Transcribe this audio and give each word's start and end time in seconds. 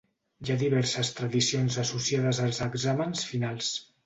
Hi 0.45 0.53
ha 0.53 0.55
diverses 0.61 1.11
tradicions 1.19 1.77
associades 1.83 2.41
als 2.47 2.63
exàmens 2.69 3.25
finals. 3.35 3.71